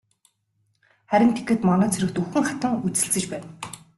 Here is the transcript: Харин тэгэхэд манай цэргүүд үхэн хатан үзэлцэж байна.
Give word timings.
Харин 1.11 1.31
тэгэхэд 1.35 1.61
манай 1.69 1.89
цэргүүд 1.93 2.17
үхэн 2.23 2.43
хатан 2.47 2.73
үзэлцэж 2.85 3.23
байна. 3.31 3.47